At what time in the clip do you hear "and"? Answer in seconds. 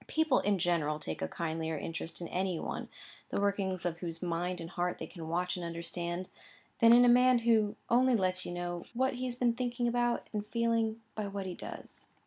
4.59-4.71, 5.55-5.63, 10.33-10.47